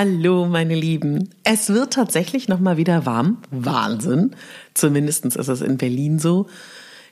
Hallo, 0.00 0.46
meine 0.46 0.76
Lieben. 0.76 1.28
Es 1.42 1.70
wird 1.70 1.94
tatsächlich 1.94 2.46
noch 2.46 2.60
mal 2.60 2.76
wieder 2.76 3.04
warm. 3.04 3.38
Wahnsinn. 3.50 4.36
Zumindest 4.72 5.26
ist 5.26 5.48
es 5.48 5.60
in 5.60 5.76
Berlin 5.76 6.20
so. 6.20 6.46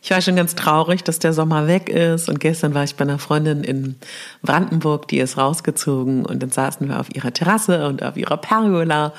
Ich 0.02 0.12
war 0.12 0.20
schon 0.20 0.36
ganz 0.36 0.54
traurig, 0.54 1.02
dass 1.02 1.18
der 1.18 1.32
Sommer 1.32 1.66
weg 1.66 1.88
ist. 1.88 2.28
Und 2.28 2.38
gestern 2.38 2.74
war 2.74 2.84
ich 2.84 2.94
bei 2.94 3.02
einer 3.02 3.18
Freundin 3.18 3.64
in 3.64 3.96
Brandenburg, 4.40 5.08
die 5.08 5.18
ist 5.18 5.36
rausgezogen. 5.36 6.24
Und 6.24 6.44
dann 6.44 6.52
saßen 6.52 6.88
wir 6.88 7.00
auf 7.00 7.12
ihrer 7.12 7.32
Terrasse 7.32 7.88
und 7.88 8.04
auf 8.04 8.16
ihrer 8.16 8.36
Pergola 8.36 9.12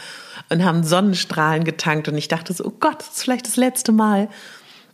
und 0.48 0.64
haben 0.64 0.86
Sonnenstrahlen 0.86 1.66
getankt. 1.66 2.08
Und 2.08 2.18
ich 2.18 2.30
dachte 2.30 2.54
so, 2.54 2.64
oh 2.64 2.74
Gott, 2.80 3.00
das 3.00 3.18
ist 3.18 3.24
vielleicht 3.24 3.48
das 3.48 3.58
letzte 3.58 3.92
Mal, 3.92 4.30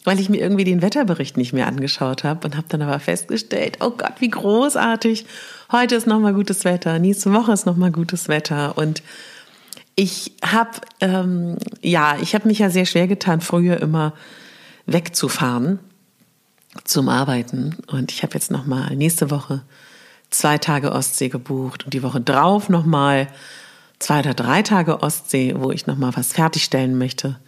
weil 0.03 0.19
ich 0.19 0.29
mir 0.29 0.41
irgendwie 0.41 0.63
den 0.63 0.81
Wetterbericht 0.81 1.37
nicht 1.37 1.53
mehr 1.53 1.67
angeschaut 1.67 2.23
habe. 2.23 2.47
Und 2.47 2.57
habe 2.57 2.69
dann 2.69 2.81
aber 2.81 2.99
festgestellt, 2.99 3.77
oh 3.81 3.91
Gott, 3.91 4.13
wie 4.17 4.31
großartig 4.31 5.27
heute 5.73 5.95
ist 5.95 6.07
nochmal 6.07 6.33
gutes 6.33 6.63
Wetter, 6.63 6.99
nächste 6.99 7.33
Woche 7.33 7.51
ist 7.51 7.65
nochmal 7.65 7.91
gutes 7.91 8.29
Wetter. 8.29 8.77
Und 8.77 9.03
ich 9.95 10.31
habe, 10.45 10.71
ähm, 11.01 11.57
ja, 11.81 12.17
ich 12.21 12.33
habe 12.33 12.47
mich 12.47 12.59
ja 12.59 12.69
sehr 12.69 12.85
schwer 12.85 13.07
getan, 13.07 13.41
früher 13.41 13.81
immer 13.81 14.13
wegzufahren 14.85 15.79
zum 16.85 17.09
Arbeiten. 17.09 17.75
Und 17.87 18.11
ich 18.11 18.23
habe 18.23 18.35
jetzt 18.35 18.51
nochmal 18.51 18.95
nächste 18.95 19.29
Woche 19.29 19.63
zwei 20.29 20.57
Tage 20.57 20.91
Ostsee 20.91 21.29
gebucht 21.29 21.83
und 21.83 21.93
die 21.93 22.03
Woche 22.03 22.21
drauf 22.21 22.69
nochmal 22.69 23.27
zwei 23.99 24.19
oder 24.19 24.33
drei 24.33 24.61
Tage 24.61 25.01
Ostsee, 25.01 25.55
wo 25.57 25.71
ich 25.71 25.87
nochmal 25.87 26.15
was 26.15 26.33
fertigstellen 26.33 26.97
möchte 26.97 27.39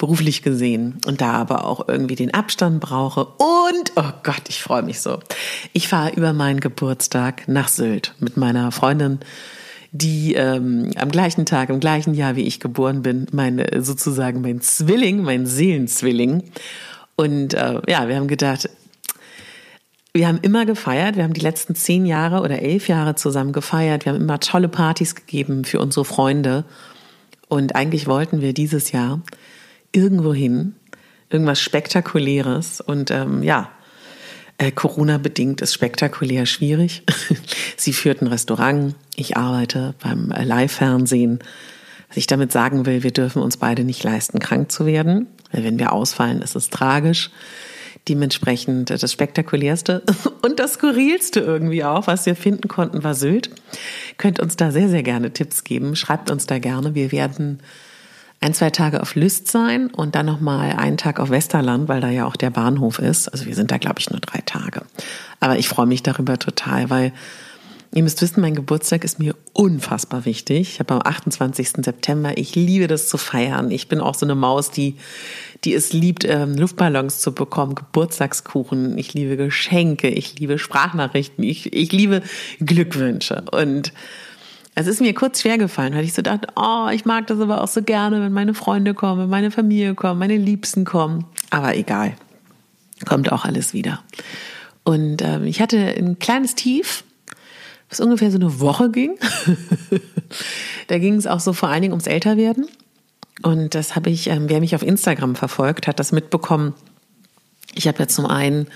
beruflich 0.00 0.42
gesehen 0.42 0.98
und 1.06 1.20
da 1.20 1.32
aber 1.32 1.66
auch 1.66 1.86
irgendwie 1.86 2.16
den 2.16 2.32
Abstand 2.32 2.80
brauche. 2.80 3.26
Und, 3.26 3.92
oh 3.96 4.12
Gott, 4.22 4.42
ich 4.48 4.62
freue 4.62 4.82
mich 4.82 5.00
so. 5.00 5.20
Ich 5.74 5.88
fahre 5.88 6.14
über 6.14 6.32
meinen 6.32 6.60
Geburtstag 6.60 7.46
nach 7.48 7.68
Sylt 7.68 8.14
mit 8.18 8.38
meiner 8.38 8.72
Freundin, 8.72 9.20
die 9.92 10.34
ähm, 10.34 10.90
am 10.96 11.10
gleichen 11.10 11.44
Tag, 11.44 11.68
im 11.68 11.80
gleichen 11.80 12.14
Jahr 12.14 12.34
wie 12.34 12.46
ich 12.46 12.60
geboren 12.60 13.02
bin, 13.02 13.26
meine 13.30 13.82
sozusagen 13.82 14.40
mein 14.40 14.62
Zwilling, 14.62 15.22
mein 15.22 15.44
Seelenzwilling. 15.44 16.44
Und 17.16 17.52
äh, 17.52 17.82
ja, 17.86 18.08
wir 18.08 18.16
haben 18.16 18.28
gedacht, 18.28 18.70
wir 20.14 20.26
haben 20.26 20.38
immer 20.40 20.64
gefeiert. 20.64 21.16
Wir 21.16 21.24
haben 21.24 21.34
die 21.34 21.42
letzten 21.42 21.74
zehn 21.74 22.06
Jahre 22.06 22.40
oder 22.40 22.62
elf 22.62 22.88
Jahre 22.88 23.16
zusammen 23.16 23.52
gefeiert. 23.52 24.06
Wir 24.06 24.14
haben 24.14 24.20
immer 24.20 24.40
tolle 24.40 24.68
Partys 24.68 25.14
gegeben 25.14 25.66
für 25.66 25.78
unsere 25.78 26.06
Freunde. 26.06 26.64
Und 27.48 27.76
eigentlich 27.76 28.06
wollten 28.06 28.40
wir 28.40 28.54
dieses 28.54 28.92
Jahr 28.92 29.20
irgendwo 29.92 30.32
hin, 30.34 30.74
irgendwas 31.30 31.60
Spektakuläres. 31.60 32.80
Und 32.80 33.10
ähm, 33.10 33.42
ja, 33.42 33.70
äh, 34.60 34.70
Corona-bedingt 34.72 35.62
ist 35.62 35.72
spektakulär 35.72 36.44
schwierig. 36.44 37.02
Sie 37.76 37.92
führt 37.94 38.20
ein 38.20 38.26
Restaurant, 38.26 38.94
ich 39.16 39.36
arbeite 39.36 39.94
beim 40.02 40.30
äh, 40.32 40.44
Live-Fernsehen. 40.44 41.38
Was 42.08 42.16
ich 42.16 42.26
damit 42.26 42.52
sagen 42.52 42.86
will, 42.86 43.02
wir 43.02 43.12
dürfen 43.12 43.40
uns 43.40 43.56
beide 43.56 43.84
nicht 43.84 44.02
leisten, 44.02 44.38
krank 44.38 44.70
zu 44.70 44.84
werden. 44.84 45.28
Weil 45.50 45.64
wenn 45.64 45.78
wir 45.78 45.92
ausfallen, 45.92 46.42
ist 46.42 46.56
es 46.56 46.68
tragisch. 46.68 47.30
Dementsprechend 48.08 48.90
äh, 48.90 48.98
das 48.98 49.12
spektakulärste 49.12 50.02
und 50.42 50.58
das 50.58 50.74
skurrilste 50.74 51.40
irgendwie 51.40 51.84
auch, 51.84 52.06
was 52.06 52.26
wir 52.26 52.36
finden 52.36 52.68
konnten, 52.68 53.02
war 53.02 53.14
Sylt. 53.14 53.50
Könnt 54.18 54.40
uns 54.40 54.56
da 54.56 54.72
sehr, 54.72 54.90
sehr 54.90 55.02
gerne 55.02 55.32
Tipps 55.32 55.64
geben. 55.64 55.96
Schreibt 55.96 56.30
uns 56.30 56.46
da 56.46 56.58
gerne. 56.58 56.94
Wir 56.94 57.12
werden 57.12 57.60
ein, 58.40 58.54
zwei 58.54 58.70
Tage 58.70 59.02
auf 59.02 59.14
Lüst 59.14 59.48
sein 59.48 59.88
und 59.88 60.14
dann 60.14 60.26
nochmal 60.26 60.72
einen 60.72 60.96
Tag 60.96 61.20
auf 61.20 61.30
Westerland, 61.30 61.88
weil 61.88 62.00
da 62.00 62.08
ja 62.08 62.24
auch 62.24 62.36
der 62.36 62.50
Bahnhof 62.50 62.98
ist. 62.98 63.28
Also 63.28 63.44
wir 63.44 63.54
sind 63.54 63.70
da, 63.70 63.76
glaube 63.76 63.98
ich, 63.98 64.08
nur 64.08 64.20
drei 64.20 64.40
Tage. 64.40 64.82
Aber 65.40 65.58
ich 65.58 65.68
freue 65.68 65.86
mich 65.86 66.02
darüber 66.02 66.38
total, 66.38 66.88
weil 66.88 67.12
ihr 67.92 68.02
müsst 68.02 68.22
wissen, 68.22 68.40
mein 68.40 68.54
Geburtstag 68.54 69.04
ist 69.04 69.18
mir 69.18 69.34
unfassbar 69.52 70.24
wichtig. 70.24 70.70
Ich 70.72 70.80
habe 70.80 70.94
am 70.94 71.02
28. 71.04 71.84
September, 71.84 72.38
ich 72.38 72.54
liebe 72.54 72.86
das 72.86 73.08
zu 73.08 73.18
feiern. 73.18 73.70
Ich 73.70 73.88
bin 73.88 74.00
auch 74.00 74.14
so 74.14 74.24
eine 74.24 74.34
Maus, 74.34 74.70
die, 74.70 74.96
die 75.64 75.74
es 75.74 75.92
liebt, 75.92 76.24
ähm, 76.24 76.54
Luftballons 76.56 77.18
zu 77.18 77.34
bekommen, 77.34 77.74
Geburtstagskuchen. 77.74 78.96
Ich 78.96 79.12
liebe 79.12 79.36
Geschenke, 79.36 80.08
ich 80.08 80.38
liebe 80.38 80.58
Sprachnachrichten, 80.58 81.44
ich, 81.44 81.74
ich 81.74 81.92
liebe 81.92 82.22
Glückwünsche. 82.60 83.44
Und 83.52 83.92
es 84.80 84.86
ist 84.86 85.00
mir 85.00 85.14
kurz 85.14 85.40
schwer 85.40 85.58
gefallen, 85.58 85.94
weil 85.94 86.04
ich 86.04 86.12
so 86.12 86.22
dachte, 86.22 86.48
oh, 86.56 86.88
ich 86.92 87.04
mag 87.04 87.26
das 87.26 87.40
aber 87.40 87.62
auch 87.62 87.68
so 87.68 87.82
gerne, 87.82 88.20
wenn 88.20 88.32
meine 88.32 88.54
Freunde 88.54 88.94
kommen, 88.94 89.22
wenn 89.22 89.28
meine 89.28 89.50
Familie 89.50 89.94
kommt, 89.94 90.18
meine 90.18 90.36
Liebsten 90.36 90.84
kommen. 90.84 91.24
Aber 91.50 91.76
egal, 91.76 92.14
kommt 93.06 93.32
auch 93.32 93.44
alles 93.44 93.74
wieder. 93.74 94.02
Und 94.84 95.22
ähm, 95.22 95.44
ich 95.44 95.60
hatte 95.60 95.78
ein 95.78 96.18
kleines 96.18 96.54
Tief, 96.54 97.04
was 97.88 98.00
ungefähr 98.00 98.30
so 98.30 98.38
eine 98.38 98.60
Woche 98.60 98.90
ging. 98.90 99.16
da 100.88 100.98
ging 100.98 101.14
es 101.14 101.26
auch 101.26 101.40
so 101.40 101.52
vor 101.52 101.68
allen 101.68 101.82
Dingen 101.82 101.92
ums 101.92 102.06
Älterwerden. 102.06 102.66
Und 103.42 103.74
das 103.74 103.96
habe 103.96 104.10
ich, 104.10 104.28
ähm, 104.28 104.48
wer 104.48 104.60
mich 104.60 104.74
auf 104.74 104.82
Instagram 104.82 105.34
verfolgt, 105.34 105.86
hat 105.86 105.98
das 105.98 106.12
mitbekommen. 106.12 106.74
Ich 107.74 107.88
habe 107.88 107.98
ja 107.98 108.08
zum 108.08 108.26
einen 108.26 108.66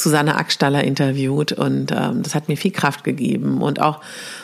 Susanne 0.00 0.36
Ackstaller 0.36 0.84
interviewt 0.84 1.50
und 1.50 1.90
ähm, 1.90 2.22
das 2.22 2.36
hat 2.36 2.48
mir 2.48 2.56
viel 2.56 2.70
Kraft 2.70 3.02
gegeben. 3.02 3.60
Und 3.60 3.80
auch 3.80 4.00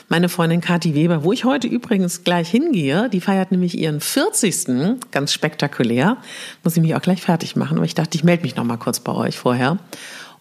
meine 0.09 0.29
Freundin 0.29 0.61
Kathi 0.61 0.97
Weber, 0.97 1.23
wo 1.23 1.31
ich 1.31 1.45
heute 1.45 1.69
übrigens 1.69 2.25
gleich 2.25 2.51
hingehe, 2.51 3.09
die 3.09 3.21
feiert 3.21 3.53
nämlich 3.53 3.79
ihren 3.79 4.01
40. 4.01 4.99
ganz 5.13 5.33
spektakulär. 5.33 6.17
Muss 6.65 6.77
ich 6.77 6.83
mich 6.83 6.97
auch 6.97 7.03
gleich 7.03 7.23
fertig 7.23 7.55
machen, 7.55 7.77
aber 7.77 7.87
ich 7.87 7.95
dachte, 7.95 8.17
ich 8.17 8.25
melde 8.25 8.43
mich 8.43 8.57
noch 8.57 8.65
mal 8.65 8.79
kurz 8.79 8.99
bei 8.99 9.13
euch 9.13 9.39
vorher. 9.39 9.79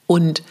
Und 0.08 0.42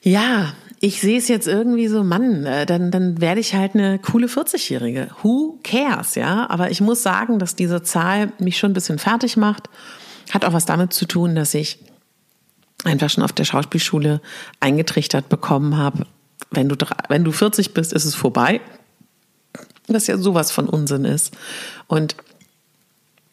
ja, 0.00 0.54
ich 0.80 1.02
sehe 1.02 1.18
es 1.18 1.28
jetzt 1.28 1.46
irgendwie 1.46 1.88
so, 1.88 2.02
Mann, 2.02 2.46
äh, 2.46 2.64
dann, 2.64 2.90
dann 2.90 3.20
werde 3.20 3.40
ich 3.40 3.54
halt 3.54 3.74
eine 3.74 3.98
coole 3.98 4.28
40-Jährige. 4.28 5.08
Who 5.22 5.58
cares, 5.62 6.14
ja? 6.14 6.48
Aber 6.48 6.70
ich 6.70 6.80
muss 6.80 7.02
sagen, 7.02 7.38
dass 7.38 7.54
diese 7.54 7.82
Zahl 7.82 8.32
mich 8.38 8.56
schon 8.56 8.70
ein 8.70 8.74
bisschen 8.74 8.98
fertig 8.98 9.36
macht. 9.36 9.68
Hat 10.30 10.46
auch 10.46 10.54
was 10.54 10.64
damit 10.64 10.94
zu 10.94 11.04
tun, 11.04 11.34
dass 11.34 11.52
ich 11.52 11.80
einfach 12.84 13.10
schon 13.10 13.24
auf 13.24 13.32
der 13.32 13.44
Schauspielschule 13.44 14.20
eingetrichtert 14.60 15.28
bekommen 15.28 15.76
habe, 15.76 16.06
wenn 16.50 16.68
du, 16.68 16.76
wenn 17.08 17.24
du 17.24 17.32
40 17.32 17.74
bist, 17.74 17.92
ist 17.92 18.04
es 18.04 18.14
vorbei. 18.14 18.60
Was 19.86 20.06
ja 20.06 20.16
sowas 20.18 20.50
von 20.50 20.68
Unsinn 20.68 21.04
ist. 21.04 21.36
Und 21.86 22.16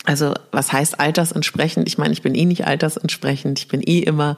also, 0.05 0.33
was 0.51 0.71
heißt 0.71 0.99
altersentsprechend? 0.99 1.87
Ich 1.87 1.97
meine, 1.97 2.13
ich 2.13 2.21
bin 2.21 2.33
eh 2.33 2.45
nicht 2.45 2.65
altersentsprechend. 2.65 3.59
Ich 3.59 3.67
bin 3.67 3.81
eh 3.81 3.99
immer 3.99 4.37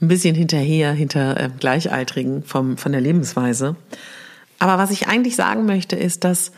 ein 0.00 0.08
bisschen 0.08 0.34
hinterher, 0.34 0.92
hinter 0.92 1.38
äh, 1.38 1.50
Gleichaltrigen 1.58 2.42
vom, 2.42 2.76
von 2.76 2.92
der 2.92 3.00
Lebensweise. 3.00 3.76
Aber 4.58 4.78
was 4.78 4.90
ich 4.90 5.06
eigentlich 5.06 5.36
sagen 5.36 5.66
möchte, 5.66 5.96
ist, 5.96 6.24
dass 6.24 6.52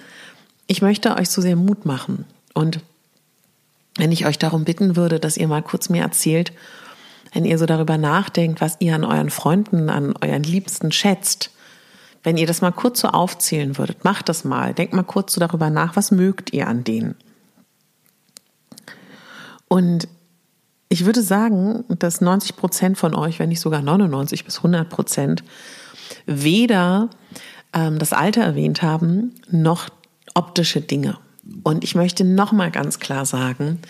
ich 0.66 0.82
möchte 0.82 1.16
euch 1.16 1.28
so 1.28 1.42
sehr 1.42 1.56
Mut 1.56 1.86
machen. 1.86 2.24
Und 2.54 2.80
wenn 3.96 4.12
ich 4.12 4.26
euch 4.26 4.38
darum 4.38 4.64
bitten 4.64 4.96
würde, 4.96 5.18
dass 5.18 5.36
ihr 5.36 5.48
mal 5.48 5.62
kurz 5.62 5.88
mir 5.88 6.02
erzählt, 6.02 6.52
wenn 7.32 7.44
ihr 7.44 7.58
so 7.58 7.66
darüber 7.66 7.98
nachdenkt, 7.98 8.60
was 8.60 8.76
ihr 8.80 8.94
an 8.94 9.04
euren 9.04 9.30
Freunden, 9.30 9.90
an 9.90 10.14
euren 10.20 10.42
Liebsten 10.42 10.92
schätzt, 10.92 11.50
wenn 12.22 12.36
ihr 12.36 12.46
das 12.46 12.60
mal 12.60 12.72
kurz 12.72 13.00
so 13.00 13.08
aufzählen 13.08 13.78
würdet, 13.78 14.04
macht 14.04 14.28
das 14.28 14.44
mal. 14.44 14.74
Denkt 14.74 14.94
mal 14.94 15.04
kurz 15.04 15.34
so 15.34 15.40
darüber 15.40 15.70
nach, 15.70 15.94
was 15.94 16.10
mögt 16.10 16.52
ihr 16.52 16.66
an 16.66 16.82
denen? 16.82 17.14
Und 19.68 20.08
ich 20.88 21.04
würde 21.04 21.22
sagen, 21.22 21.84
dass 21.88 22.20
90 22.20 22.56
Prozent 22.56 22.98
von 22.98 23.14
euch, 23.14 23.38
wenn 23.38 23.48
nicht 23.48 23.60
sogar 23.60 23.82
99 23.82 24.44
bis 24.44 24.58
100 24.58 24.88
Prozent, 24.88 25.44
weder 26.26 27.10
ähm, 27.72 27.98
das 27.98 28.12
Alter 28.12 28.42
erwähnt 28.42 28.82
haben, 28.82 29.34
noch 29.50 29.88
optische 30.34 30.80
Dinge. 30.80 31.18
Und 31.62 31.84
ich 31.84 31.94
möchte 31.94 32.24
nochmal 32.24 32.70
ganz 32.70 32.98
klar 32.98 33.24
sagen, 33.24 33.80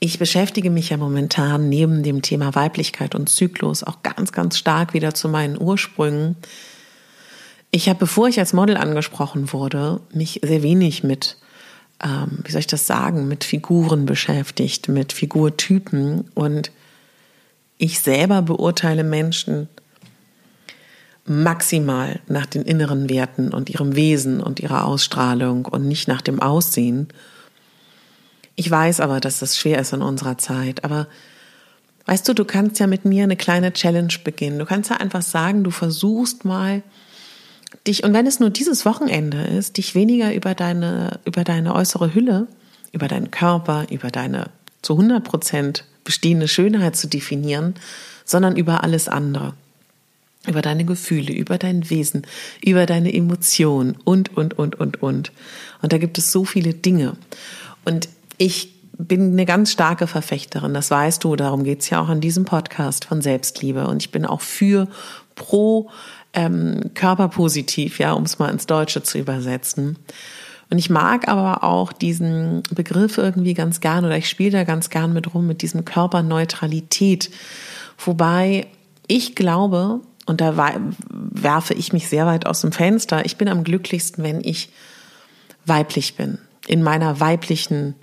ich 0.00 0.18
beschäftige 0.18 0.70
mich 0.70 0.90
ja 0.90 0.96
momentan 0.96 1.68
neben 1.68 2.02
dem 2.02 2.22
Thema 2.22 2.54
Weiblichkeit 2.54 3.14
und 3.14 3.28
Zyklus 3.28 3.82
auch 3.82 4.02
ganz, 4.02 4.32
ganz 4.32 4.56
stark 4.56 4.94
wieder 4.94 5.14
zu 5.14 5.28
meinen 5.28 5.60
Ursprüngen. 5.60 6.36
Ich 7.70 7.88
habe, 7.88 7.98
bevor 7.98 8.28
ich 8.28 8.38
als 8.38 8.52
Model 8.52 8.76
angesprochen 8.76 9.52
wurde, 9.52 10.00
mich 10.12 10.40
sehr 10.42 10.62
wenig 10.62 11.02
mit, 11.02 11.36
ähm, 12.02 12.38
wie 12.44 12.52
soll 12.52 12.60
ich 12.60 12.66
das 12.66 12.86
sagen, 12.86 13.28
mit 13.28 13.44
Figuren 13.44 14.06
beschäftigt, 14.06 14.88
mit 14.88 15.12
Figurtypen. 15.12 16.30
Und 16.34 16.70
ich 17.76 18.00
selber 18.00 18.40
beurteile 18.42 19.04
Menschen 19.04 19.68
maximal 21.26 22.20
nach 22.26 22.46
den 22.46 22.62
inneren 22.62 23.10
Werten 23.10 23.52
und 23.52 23.68
ihrem 23.68 23.96
Wesen 23.96 24.40
und 24.40 24.60
ihrer 24.60 24.86
Ausstrahlung 24.86 25.66
und 25.66 25.86
nicht 25.86 26.08
nach 26.08 26.22
dem 26.22 26.40
Aussehen. 26.40 27.08
Ich 28.58 28.68
weiß 28.68 28.98
aber, 28.98 29.20
dass 29.20 29.38
das 29.38 29.56
schwer 29.56 29.78
ist 29.78 29.92
in 29.92 30.02
unserer 30.02 30.36
Zeit. 30.36 30.82
Aber 30.82 31.06
weißt 32.06 32.28
du, 32.28 32.34
du 32.34 32.44
kannst 32.44 32.80
ja 32.80 32.88
mit 32.88 33.04
mir 33.04 33.22
eine 33.22 33.36
kleine 33.36 33.72
Challenge 33.72 34.12
beginnen. 34.24 34.58
Du 34.58 34.66
kannst 34.66 34.90
ja 34.90 34.96
einfach 34.96 35.22
sagen, 35.22 35.62
du 35.62 35.70
versuchst 35.70 36.44
mal 36.44 36.82
dich, 37.86 38.02
und 38.02 38.14
wenn 38.14 38.26
es 38.26 38.40
nur 38.40 38.50
dieses 38.50 38.84
Wochenende 38.84 39.44
ist, 39.44 39.76
dich 39.76 39.94
weniger 39.94 40.34
über 40.34 40.56
deine, 40.56 41.20
über 41.24 41.44
deine 41.44 41.72
äußere 41.72 42.14
Hülle, 42.14 42.48
über 42.90 43.06
deinen 43.06 43.30
Körper, 43.30 43.86
über 43.90 44.10
deine 44.10 44.50
zu 44.82 44.94
100 44.94 45.22
Prozent 45.22 45.84
bestehende 46.02 46.48
Schönheit 46.48 46.96
zu 46.96 47.06
definieren, 47.06 47.74
sondern 48.24 48.56
über 48.56 48.82
alles 48.82 49.06
andere. 49.06 49.54
Über 50.48 50.62
deine 50.62 50.84
Gefühle, 50.84 51.32
über 51.32 51.58
dein 51.58 51.90
Wesen, 51.90 52.26
über 52.60 52.86
deine 52.86 53.14
Emotionen 53.14 53.96
und, 54.02 54.36
und, 54.36 54.58
und, 54.58 54.80
und, 54.80 55.00
und. 55.00 55.30
Und 55.80 55.92
da 55.92 55.98
gibt 55.98 56.18
es 56.18 56.32
so 56.32 56.44
viele 56.44 56.74
Dinge. 56.74 57.16
Und 57.84 58.08
ich 58.38 58.74
bin 58.96 59.32
eine 59.32 59.46
ganz 59.46 59.70
starke 59.70 60.06
Verfechterin, 60.06 60.74
das 60.74 60.90
weißt 60.90 61.22
du, 61.22 61.36
darum 61.36 61.62
geht's 61.62 61.88
ja 61.90 62.00
auch 62.00 62.08
in 62.08 62.20
diesem 62.20 62.44
Podcast 62.44 63.04
von 63.04 63.22
Selbstliebe. 63.22 63.86
Und 63.86 64.02
ich 64.02 64.10
bin 64.10 64.26
auch 64.26 64.40
für, 64.40 64.88
pro 65.36 65.88
ähm, 66.34 66.90
körperpositiv, 66.94 67.98
ja, 67.98 68.12
um 68.12 68.24
es 68.24 68.38
mal 68.38 68.50
ins 68.50 68.66
Deutsche 68.66 69.02
zu 69.02 69.18
übersetzen. 69.18 69.98
Und 70.70 70.78
ich 70.78 70.90
mag 70.90 71.28
aber 71.28 71.64
auch 71.64 71.92
diesen 71.92 72.62
Begriff 72.74 73.16
irgendwie 73.16 73.54
ganz 73.54 73.80
gern 73.80 74.04
oder 74.04 74.18
ich 74.18 74.28
spiele 74.28 74.50
da 74.50 74.64
ganz 74.64 74.90
gern 74.90 75.14
mit 75.14 75.32
rum, 75.32 75.46
mit 75.46 75.62
diesem 75.62 75.84
Körperneutralität. 75.84 77.30
Wobei 78.04 78.66
ich 79.06 79.34
glaube, 79.34 80.00
und 80.26 80.42
da 80.42 80.74
werfe 81.08 81.72
ich 81.72 81.94
mich 81.94 82.08
sehr 82.08 82.26
weit 82.26 82.46
aus 82.46 82.60
dem 82.60 82.72
Fenster, 82.72 83.24
ich 83.24 83.38
bin 83.38 83.48
am 83.48 83.64
glücklichsten, 83.64 84.22
wenn 84.22 84.44
ich 84.44 84.70
weiblich 85.64 86.16
bin, 86.16 86.38
in 86.66 86.82
meiner 86.82 87.18
weiblichen 87.18 87.94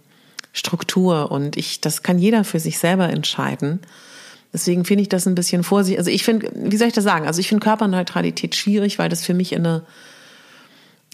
Struktur 0.56 1.31
und 1.31 1.57
ich, 1.57 1.81
das 1.81 2.02
kann 2.02 2.18
jeder 2.18 2.46
für 2.46 2.62
sich 2.62 2.80
selber 2.80 3.10
entscheiden. 3.10 3.81
Deswegen 4.54 4.86
finde 4.86 5.02
ich 5.02 5.10
das 5.10 5.28
ein 5.28 5.36
bisschen 5.36 5.63
vorsichtig. 5.63 6.00
Also 6.00 6.12
ich 6.12 6.24
finde, 6.24 6.50
wie 6.56 6.78
soll 6.78 6.88
ich 6.88 6.94
das 6.94 7.04
sagen? 7.04 7.28
Also 7.28 7.42
ich 7.42 7.50
finde 7.50 7.63
Körperneutralität 7.63 8.56
schwierig, 8.56 8.98
weil 8.98 9.10
das 9.10 9.25
für 9.25 9.34
mich 9.34 9.52
in 9.52 9.66
eine, 9.66 9.84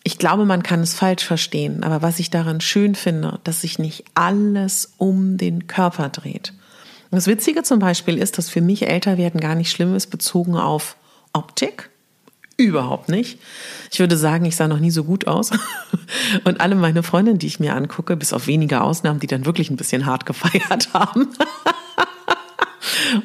ich 0.04 0.20
glaube, 0.20 0.46
man 0.46 0.62
kann 0.62 0.82
es 0.82 0.94
falsch 0.94 1.26
verstehen. 1.26 1.84
Aber 1.84 2.04
was 2.04 2.20
ich 2.20 2.30
daran 2.30 2.62
schön 2.62 2.94
finde, 2.94 3.40
dass 3.44 3.62
sich 3.62 3.80
nicht 3.80 4.06
alles 4.14 4.94
um 4.98 5.38
den 5.38 5.66
Körper 5.66 6.10
dreht. 6.10 6.54
Und 7.10 7.16
das 7.16 7.26
Witzige 7.26 7.64
zum 7.64 7.80
Beispiel 7.80 8.20
ist, 8.20 8.38
dass 8.38 8.48
für 8.48 8.62
mich 8.62 8.88
älter 8.88 9.18
werden 9.18 9.42
gar 9.42 9.56
nicht 9.56 9.72
schlimm 9.72 9.96
ist, 9.96 10.08
bezogen 10.08 10.56
auf 10.56 10.96
Optik. 11.34 11.90
Überhaupt 12.62 13.10
nicht. 13.10 13.40
Ich 13.92 14.00
würde 14.00 14.16
sagen, 14.18 14.46
ich 14.46 14.56
sah 14.56 14.68
noch 14.68 14.80
nie 14.80 14.92
so 14.92 15.04
gut 15.04 15.26
aus. 15.28 15.50
Und 16.44 16.62
alle 16.62 16.76
meine 16.76 17.02
Freundinnen, 17.02 17.40
die 17.40 17.48
ich 17.48 17.60
mir 17.60 17.76
angucke, 17.76 18.16
bis 18.16 18.34
auf 18.34 18.46
wenige 18.46 18.82
Ausnahmen, 18.82 19.20
die 19.20 19.28
dann 19.28 19.46
wirklich 19.46 19.72
ein 19.72 19.78
bisschen 19.78 20.06
hart 20.06 20.28
gefeiert 20.28 20.90
haben. 20.94 21.30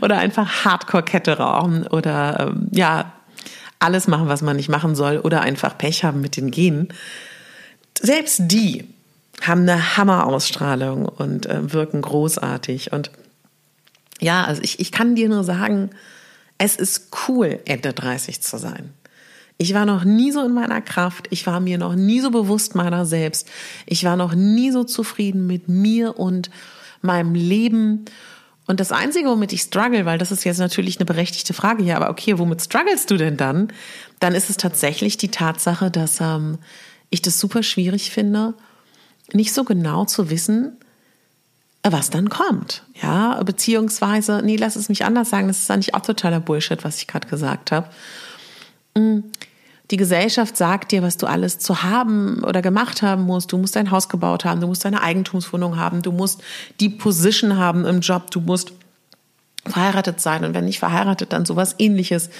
oder 0.01 0.19
einfach 0.19 0.65
Hardcore-Kette 0.65 1.37
rauchen 1.37 1.87
oder 1.87 2.49
ähm, 2.49 2.69
ja, 2.73 3.13
alles 3.79 4.09
machen, 4.09 4.29
was 4.29 4.41
man 4.41 4.57
nicht 4.57 4.71
machen 4.71 4.95
soll 4.95 5.19
oder 5.19 5.43
einfach 5.43 5.77
Pech 5.77 6.03
haben 6.03 6.23
mit 6.23 6.39
den 6.39 6.51
Genen. 6.51 6.89
Selbst 8.01 8.41
die 8.47 8.89
haben 9.43 9.63
eine 9.63 9.99
Hammerausstrahlung 9.99 11.05
und 11.05 11.45
äh, 11.45 11.73
wirken 11.75 12.01
großartig. 12.01 12.93
Und 12.93 13.11
ja, 14.19 14.45
also 14.45 14.63
ich, 14.63 14.81
ich 14.81 14.93
kann 14.93 15.15
dir 15.15 15.29
nur 15.29 15.45
sagen, 15.45 15.91
es 16.57 16.75
ist 16.77 17.09
cool, 17.29 17.61
Ende 17.67 17.93
30 17.93 18.41
zu 18.41 18.57
sein. 18.57 18.95
Ich 19.59 19.73
war 19.73 19.87
noch 19.87 20.05
nie 20.05 20.33
so 20.33 20.45
in 20.45 20.53
meiner 20.53 20.83
Kraft. 20.83 21.29
Ich 21.31 21.47
war 21.47 21.61
mir 21.61 21.79
noch 21.79 21.95
nie 21.95 22.21
so 22.21 22.31
bewusst 22.31 22.75
meiner 22.75 23.07
selbst. 23.07 23.49
Ich 23.87 24.05
war 24.05 24.17
noch 24.17 24.35
nie 24.35 24.71
so 24.71 24.85
zufrieden 24.85 25.47
mit 25.47 25.69
mir 25.69 26.19
und 26.19 26.51
meinem 27.01 27.35
Leben. 27.35 28.05
Und 28.67 28.81
das 28.81 28.93
Einzige, 28.93 29.29
womit 29.29 29.53
ich 29.53 29.63
struggle, 29.63 30.05
weil 30.05 30.19
das 30.19 30.33
ist 30.33 30.45
jetzt 30.45 30.59
natürlich 30.59 30.99
eine 30.99 31.07
berechtigte 31.07 31.55
Frage 31.55 31.85
hier, 31.85 31.97
aber 31.97 32.11
okay, 32.11 32.39
womit 32.39 32.61
strugglest 32.63 33.11
du 33.11 33.17
denn 33.17 33.37
dann? 33.37 33.73
Dann 34.21 34.35
ist 34.35 34.51
es 34.51 34.57
tatsächlich 34.57 35.17
die 35.17 35.31
Tatsache, 35.31 35.91
dass 35.91 36.21
ähm, 36.21 36.59
ich 37.11 37.23
das 37.23 37.39
super 37.39 37.63
schwierig 37.63 38.11
finde, 38.11 38.55
nicht 39.33 39.55
so 39.55 39.65
genau 39.65 40.05
zu 40.05 40.31
wissen, 40.31 40.77
was 41.83 42.11
dann 42.11 42.29
kommt. 42.29 42.83
Ja, 43.01 43.41
beziehungsweise, 43.45 44.43
nee, 44.45 44.57
lass 44.57 44.77
es 44.77 44.89
mich 44.89 45.05
anders 45.05 45.31
sagen, 45.31 45.47
das 45.47 45.61
ist 45.61 45.71
eigentlich 45.71 45.95
auch 45.95 46.01
totaler 46.01 46.41
Bullshit, 46.41 46.83
was 46.85 46.99
ich 46.99 47.07
gerade 47.07 47.29
gesagt 47.29 47.71
habe. 47.71 47.89
Die 49.91 49.97
Gesellschaft 49.97 50.57
sagt 50.57 50.91
dir, 50.91 51.03
was 51.03 51.17
du 51.17 51.27
alles 51.27 51.59
zu 51.59 51.83
haben 51.83 52.43
oder 52.43 52.61
gemacht 52.61 53.03
haben 53.03 53.23
musst. 53.23 53.53
Du 53.53 53.59
musst 53.59 53.77
dein 53.77 53.91
Haus 53.91 54.09
gebaut 54.09 54.45
haben, 54.45 54.61
du 54.61 54.67
musst 54.67 54.85
deine 54.85 55.03
Eigentumswohnung 55.03 55.79
haben, 55.79 56.03
du 56.03 56.11
musst 56.11 56.43
die 56.81 56.89
Position 56.89 57.57
haben 57.57 57.85
im 57.85 58.01
Job, 58.01 58.31
du 58.31 58.41
musst 58.41 58.73
verheiratet 59.65 60.21
sein 60.21 60.45
und 60.45 60.55
wenn 60.55 60.65
nicht 60.65 60.79
verheiratet, 60.79 61.33
dann 61.33 61.45
sowas 61.45 61.75
ähnliches. 61.79 62.31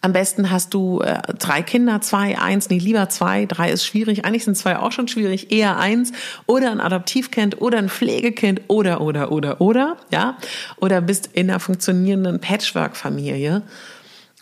Am 0.00 0.12
besten 0.12 0.50
hast 0.50 0.74
du 0.74 1.00
äh, 1.00 1.18
drei 1.38 1.62
Kinder, 1.62 2.02
zwei, 2.02 2.38
eins, 2.38 2.68
nee, 2.68 2.78
lieber 2.78 3.08
zwei, 3.08 3.46
drei 3.46 3.70
ist 3.70 3.86
schwierig. 3.86 4.26
Eigentlich 4.26 4.44
sind 4.44 4.56
zwei 4.56 4.78
auch 4.78 4.92
schon 4.92 5.08
schwierig, 5.08 5.50
eher 5.50 5.78
eins 5.78 6.12
oder 6.44 6.70
ein 6.70 6.80
Adoptivkind 6.80 7.62
oder 7.62 7.78
ein 7.78 7.88
Pflegekind 7.88 8.62
oder, 8.68 9.00
oder, 9.00 9.32
oder, 9.32 9.62
oder, 9.62 9.96
ja. 10.12 10.36
Oder 10.76 11.00
bist 11.00 11.30
in 11.32 11.48
einer 11.48 11.58
funktionierenden 11.58 12.38
Patchwork-Familie. 12.38 13.62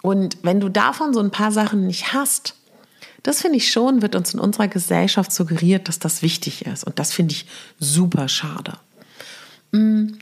Und 0.02 0.38
wenn 0.42 0.61
du 0.61 0.68
davon 0.68 1.14
so 1.14 1.21
ein 1.21 1.30
paar 1.30 1.52
Sachen 1.52 1.87
nicht 1.87 2.12
hast, 2.12 2.56
das 3.23 3.40
finde 3.40 3.59
ich 3.59 3.71
schon, 3.71 4.02
wird 4.02 4.16
uns 4.16 4.35
in 4.35 4.40
unserer 4.40 4.68
Gesellschaft 4.68 5.32
suggeriert, 5.32 5.88
dass 5.88 6.00
das 6.00 6.23
wichtig 6.23 6.66
ist. 6.66 6.85
Und 6.85 6.99
das 6.99 7.12
finde 7.12 7.35
ich 7.35 7.47
super 7.78 8.28
schade. 8.28 8.75
Mm. 9.71 10.14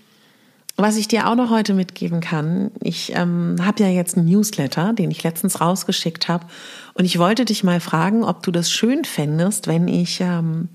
Was 0.76 0.96
ich 0.96 1.08
dir 1.08 1.28
auch 1.28 1.34
noch 1.34 1.50
heute 1.50 1.74
mitgeben 1.74 2.22
kann, 2.22 2.70
ich 2.80 3.12
ähm, 3.14 3.56
habe 3.60 3.82
ja 3.82 3.90
jetzt 3.90 4.16
einen 4.16 4.26
Newsletter, 4.26 4.94
den 4.94 5.10
ich 5.10 5.22
letztens 5.22 5.60
rausgeschickt 5.60 6.26
habe. 6.28 6.46
Und 6.94 7.04
ich 7.04 7.18
wollte 7.18 7.44
dich 7.44 7.62
mal 7.64 7.80
fragen, 7.80 8.24
ob 8.24 8.42
du 8.42 8.50
das 8.50 8.70
schön 8.72 9.04
fändest, 9.04 9.66
wenn 9.66 9.88
ich 9.88 10.22
ähm, 10.22 10.68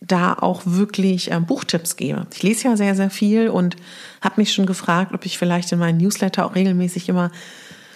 da 0.00 0.32
auch 0.34 0.62
wirklich 0.64 1.30
ähm, 1.30 1.46
Buchtipps 1.46 1.94
gebe. 1.94 2.26
Ich 2.34 2.42
lese 2.42 2.64
ja 2.64 2.76
sehr, 2.76 2.96
sehr 2.96 3.10
viel 3.10 3.48
und 3.48 3.76
habe 4.20 4.40
mich 4.40 4.52
schon 4.52 4.66
gefragt, 4.66 5.14
ob 5.14 5.24
ich 5.24 5.38
vielleicht 5.38 5.70
in 5.70 5.78
meinen 5.78 5.98
Newsletter 5.98 6.44
auch 6.44 6.56
regelmäßig 6.56 7.08
immer 7.08 7.30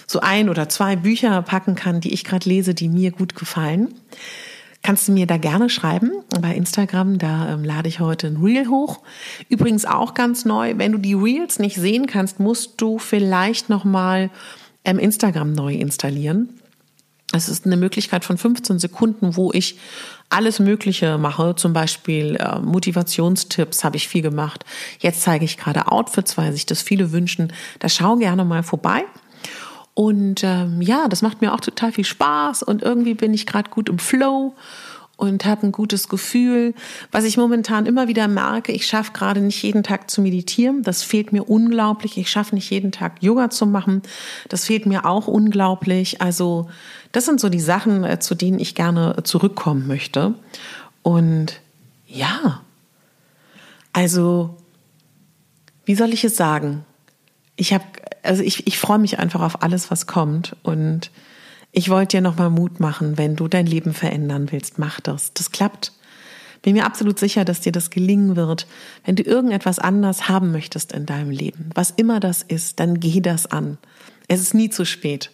so 0.07 0.21
ein 0.21 0.49
oder 0.49 0.69
zwei 0.69 0.97
Bücher 0.97 1.43
packen 1.43 1.75
kann, 1.75 2.01
die 2.01 2.13
ich 2.13 2.25
gerade 2.25 2.49
lese, 2.49 2.75
die 2.75 2.89
mir 2.89 3.11
gut 3.11 3.35
gefallen. 3.35 3.95
Kannst 4.83 5.09
du 5.09 5.13
mir 5.13 5.27
da 5.27 5.37
gerne 5.37 5.69
schreiben 5.69 6.13
bei 6.41 6.55
Instagram, 6.55 7.19
da 7.19 7.53
ähm, 7.53 7.65
lade 7.65 7.89
ich 7.89 7.99
heute 7.99 8.29
ein 8.29 8.37
Reel 8.37 8.69
hoch. 8.69 9.01
Übrigens 9.49 9.85
auch 9.85 10.15
ganz 10.15 10.45
neu, 10.45 10.75
wenn 10.77 10.93
du 10.93 10.99
die 10.99 11.15
Reels 11.15 11.59
nicht 11.59 11.77
sehen 11.77 12.07
kannst, 12.07 12.39
musst 12.39 12.81
du 12.81 12.99
vielleicht 12.99 13.69
nochmal 13.69 14.31
ähm, 14.85 15.01
Instagram 15.01 15.53
neu 15.53 15.75
installieren. 15.75 16.51
Es 17.33 17.49
ist 17.49 17.67
eine 17.67 17.77
Möglichkeit 17.77 18.25
von 18.25 18.39
15 18.39 18.79
Sekunden, 18.79 19.37
wo 19.37 19.53
ich 19.53 19.77
alles 20.29 20.61
Mögliche 20.61 21.19
mache, 21.19 21.57
zum 21.57 21.73
Beispiel 21.73 22.37
äh, 22.37 22.61
Motivationstipps 22.61 23.83
habe 23.83 23.97
ich 23.97 24.07
viel 24.07 24.23
gemacht. 24.23 24.65
Jetzt 25.01 25.23
zeige 25.23 25.45
ich 25.45 25.57
gerade 25.57 25.91
Outfits, 25.91 26.39
weil 26.39 26.53
sich 26.53 26.67
das 26.67 26.83
viele 26.83 27.13
wünschen. 27.13 27.53
Da 27.81 27.89
schau 27.89 28.17
gerne 28.17 28.45
mal 28.45 28.63
vorbei. 28.63 29.05
Und 29.97 30.45
ähm, 30.45 30.83
ja, 30.83 31.09
das 31.09 31.23
macht 31.23 31.41
mir 31.41 31.55
auch 31.55 31.61
total 31.61 31.91
viel 31.91 32.05
Spaß 32.05 32.63
und 32.63 32.83
irgendwie 32.83 33.15
bin 33.15 33.33
ich 33.33 33.47
gerade 33.47 33.71
gut 33.71 33.89
im 33.89 33.99
Flow. 33.99 34.55
und 35.17 35.47
habe 35.47 35.67
ein 35.67 35.73
gutes 35.73 36.09
Gefühl. 36.11 36.75
Was 37.11 37.25
ich 37.25 37.39
momentan 37.39 37.87
immer 37.87 38.07
wieder 38.07 38.29
merke, 38.29 38.73
ich 38.73 38.87
schaffe 38.87 39.13
gerade 39.13 39.41
nicht 39.41 39.63
jeden 39.63 39.83
Tag 39.83 40.11
zu 40.11 40.21
meditieren. 40.21 40.83
Das 40.83 41.03
fehlt 41.03 41.33
mir 41.33 41.45
unglaublich. 41.45 42.19
Ich 42.19 42.31
schaffe 42.31 42.55
nicht 42.55 42.69
jeden 42.69 42.93
Tag 42.93 43.23
Yoga 43.23 43.49
zu 43.49 43.65
machen. 43.65 44.03
Das 44.51 44.67
fehlt 44.67 44.85
mir 44.85 45.07
auch 45.07 45.27
unglaublich. 45.27 46.21
Also 46.21 46.69
das 47.13 47.25
sind 47.25 47.41
so 47.41 47.49
die 47.49 47.61
Sachen, 47.61 48.05
äh, 48.05 48.19
zu 48.21 48.35
denen 48.35 48.59
ich 48.59 48.75
gerne 48.75 49.23
zurückkommen 49.25 49.87
möchte. 49.87 50.35
Und 51.03 51.61
ja, 52.07 52.61
also 53.95 54.55
wie 55.87 55.95
soll 55.95 56.13
ich 56.13 56.25
es 56.25 56.37
sagen? 56.37 56.85
Ich 57.57 57.73
habe, 57.73 57.85
also 58.27 58.43
ich, 58.43 58.67
ich 58.67 58.79
freue 58.79 58.99
mich 58.99 59.19
einfach 59.19 59.41
auf 59.41 59.63
alles, 59.63 59.91
was 59.91 60.07
kommt 60.07 60.57
und 60.63 61.11
ich 61.73 61.91
wollte 61.91 62.17
dir 62.17 62.21
nochmal 62.23 62.51
Mut 62.51 62.81
machen, 62.81 63.19
wenn 63.19 63.37
du 63.37 63.49
dein 63.49 63.67
Leben 63.67 63.93
verändern 63.93 64.51
willst, 64.51 64.79
mach 64.79 65.01
das. 65.01 65.33
Das 65.35 65.53
klappt. 65.53 65.93
Bin 66.63 66.75
mir 66.75 66.87
absolut 66.87 67.19
sicher, 67.19 67.45
dass 67.45 67.61
dir 67.61 67.73
das 67.73 67.91
gelingen 67.91 68.35
wird. 68.35 68.67
Wenn 69.05 69.15
du 69.15 69.23
irgendetwas 69.23 69.79
anders 69.79 70.29
haben 70.29 70.53
möchtest 70.53 70.93
in 70.93 71.07
deinem 71.07 71.31
Leben, 71.31 71.71
was 71.75 71.91
immer 71.91 72.19
das 72.19 72.43
ist, 72.43 72.81
dann 72.81 72.99
geh 72.99 73.21
das 73.21 73.47
an. 73.47 73.79
Es 74.27 74.41
ist 74.41 74.55
nie 74.55 74.71
zu 74.71 74.85
spät. 74.85 75.31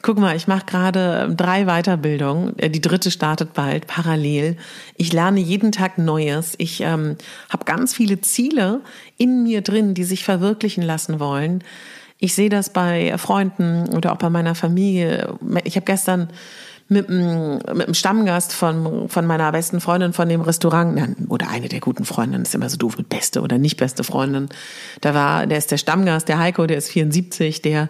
Guck 0.00 0.18
mal, 0.18 0.36
ich 0.36 0.46
mache 0.46 0.64
gerade 0.64 1.34
drei 1.36 1.64
Weiterbildungen. 1.64 2.56
Äh, 2.58 2.70
die 2.70 2.80
dritte 2.80 3.10
startet 3.10 3.52
bald 3.52 3.86
parallel. 3.88 4.56
Ich 4.96 5.12
lerne 5.12 5.40
jeden 5.40 5.72
Tag 5.72 5.98
Neues. 5.98 6.54
Ich 6.58 6.80
ähm, 6.80 7.16
habe 7.50 7.64
ganz 7.64 7.94
viele 7.94 8.20
Ziele 8.20 8.80
in 9.16 9.42
mir 9.42 9.60
drin, 9.60 9.94
die 9.94 10.04
sich 10.04 10.24
verwirklichen 10.24 10.82
lassen 10.84 11.18
wollen. 11.18 11.64
Ich 12.18 12.34
sehe 12.34 12.48
das 12.48 12.70
bei 12.70 13.16
Freunden 13.16 13.88
oder 13.94 14.12
auch 14.12 14.18
bei 14.18 14.30
meiner 14.30 14.54
Familie. 14.54 15.34
Ich 15.64 15.76
habe 15.76 15.86
gestern 15.86 16.28
mit 16.88 17.08
einem, 17.08 17.58
mit 17.74 17.86
einem 17.86 17.94
Stammgast 17.94 18.54
von, 18.54 19.08
von 19.08 19.26
meiner 19.26 19.52
besten 19.52 19.80
Freundin 19.80 20.14
von 20.14 20.28
dem 20.28 20.40
Restaurant, 20.40 21.16
oder 21.28 21.48
eine 21.48 21.68
der 21.68 21.80
guten 21.80 22.04
Freundinnen, 22.04 22.44
ist 22.44 22.54
immer 22.54 22.70
so 22.70 22.78
doof 22.78 22.96
beste 23.08 23.42
oder 23.42 23.58
nicht 23.58 23.76
beste 23.76 24.04
Freundin. 24.04 24.48
Da 25.02 25.14
war, 25.14 25.46
der 25.46 25.58
ist 25.58 25.70
der 25.70 25.76
Stammgast, 25.76 26.28
der 26.28 26.38
Heiko, 26.38 26.66
der 26.66 26.78
ist 26.78 26.88
74, 26.88 27.60
der 27.60 27.88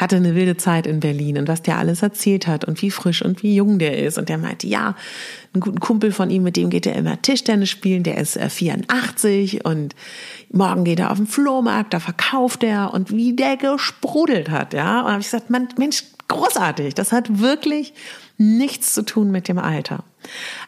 hatte 0.00 0.16
eine 0.16 0.34
wilde 0.34 0.56
Zeit 0.56 0.86
in 0.86 0.98
Berlin 0.98 1.36
und 1.36 1.46
was 1.46 1.60
der 1.60 1.76
alles 1.76 2.02
erzählt 2.02 2.46
hat 2.46 2.64
und 2.64 2.80
wie 2.80 2.90
frisch 2.90 3.22
und 3.22 3.42
wie 3.42 3.54
jung 3.54 3.78
der 3.78 3.98
ist. 3.98 4.16
Und 4.16 4.30
der 4.30 4.38
meinte, 4.38 4.66
ja, 4.66 4.96
einen 5.52 5.60
guten 5.60 5.78
Kumpel 5.78 6.10
von 6.10 6.30
ihm, 6.30 6.42
mit 6.42 6.56
dem 6.56 6.70
geht 6.70 6.86
er 6.86 6.94
immer 6.94 7.20
Tischtennis 7.20 7.68
spielen, 7.68 8.02
der 8.02 8.16
ist 8.16 8.38
84 8.38 9.56
äh, 9.56 9.62
und 9.62 9.94
morgen 10.50 10.84
geht 10.84 11.00
er 11.00 11.10
auf 11.10 11.18
den 11.18 11.26
Flohmarkt, 11.26 11.92
da 11.92 12.00
verkauft 12.00 12.64
er 12.64 12.94
und 12.94 13.10
wie 13.10 13.34
der 13.34 13.58
gesprudelt 13.58 14.48
hat, 14.48 14.72
ja. 14.72 15.02
Und 15.02 15.10
habe 15.12 15.20
ich 15.20 15.30
gesagt, 15.30 15.50
Mensch, 15.50 16.04
großartig, 16.28 16.94
das 16.94 17.12
hat 17.12 17.40
wirklich 17.40 17.92
nichts 18.38 18.94
zu 18.94 19.02
tun 19.02 19.30
mit 19.30 19.48
dem 19.48 19.58
Alter. 19.58 20.04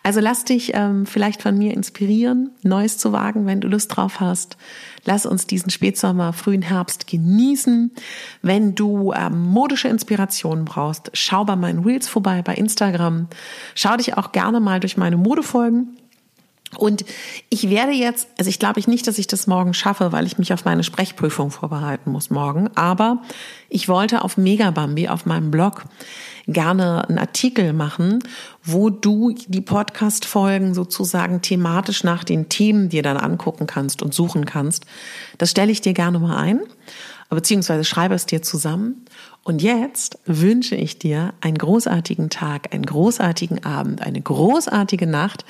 Also 0.02 0.20
lass 0.20 0.44
dich 0.44 0.72
ähm, 0.74 1.06
vielleicht 1.06 1.42
von 1.42 1.56
mir 1.56 1.74
inspirieren, 1.74 2.50
Neues 2.62 2.98
zu 2.98 3.12
wagen, 3.12 3.46
wenn 3.46 3.60
du 3.60 3.68
Lust 3.68 3.96
drauf 3.96 4.20
hast. 4.20 4.56
Lass 5.04 5.26
uns 5.26 5.46
diesen 5.46 5.70
Spätsommer, 5.70 6.32
frühen 6.32 6.62
Herbst 6.62 7.06
genießen. 7.06 7.90
Wenn 8.42 8.74
du 8.74 9.12
ähm, 9.12 9.40
modische 9.40 9.88
Inspiration 9.88 10.64
brauchst, 10.64 11.10
schau 11.14 11.44
bei 11.44 11.56
meinen 11.56 11.84
Reels 11.84 12.08
vorbei 12.08 12.42
bei 12.42 12.54
Instagram. 12.54 13.28
Schau 13.74 13.96
dich 13.96 14.16
auch 14.16 14.32
gerne 14.32 14.60
mal 14.60 14.80
durch 14.80 14.96
meine 14.96 15.16
Modefolgen. 15.16 15.96
Und 16.78 17.04
ich 17.50 17.68
werde 17.68 17.92
jetzt, 17.92 18.28
also 18.38 18.48
ich 18.48 18.58
glaube 18.58 18.80
nicht, 18.86 19.06
dass 19.06 19.18
ich 19.18 19.26
das 19.26 19.46
morgen 19.46 19.74
schaffe, 19.74 20.12
weil 20.12 20.26
ich 20.26 20.38
mich 20.38 20.52
auf 20.52 20.64
meine 20.64 20.82
Sprechprüfung 20.82 21.50
vorbereiten 21.50 22.10
muss 22.10 22.30
morgen. 22.30 22.70
Aber 22.74 23.22
ich 23.68 23.88
wollte 23.88 24.22
auf 24.22 24.38
Megabambi, 24.38 25.08
auf 25.08 25.26
meinem 25.26 25.50
Blog, 25.50 25.84
gerne 26.48 27.08
einen 27.08 27.18
Artikel 27.18 27.72
machen, 27.72 28.20
wo 28.64 28.90
du 28.90 29.34
die 29.46 29.60
Podcast-Folgen 29.60 30.74
sozusagen 30.74 31.42
thematisch 31.42 32.04
nach 32.04 32.24
den 32.24 32.48
Themen 32.48 32.88
dir 32.88 33.02
dann 33.02 33.16
angucken 33.16 33.66
kannst 33.66 34.02
und 34.02 34.14
suchen 34.14 34.44
kannst. 34.44 34.86
Das 35.38 35.50
stelle 35.50 35.72
ich 35.72 35.80
dir 35.80 35.94
gerne 35.94 36.18
mal 36.18 36.36
ein, 36.36 36.60
beziehungsweise 37.28 37.84
schreibe 37.84 38.14
es 38.14 38.26
dir 38.26 38.42
zusammen. 38.42 39.04
Und 39.44 39.60
jetzt 39.60 40.20
wünsche 40.24 40.76
ich 40.76 41.00
dir 41.00 41.34
einen 41.40 41.58
großartigen 41.58 42.30
Tag, 42.30 42.72
einen 42.72 42.86
großartigen 42.86 43.64
Abend, 43.64 44.00
eine 44.00 44.20
großartige 44.20 45.08
Nacht 45.08 45.44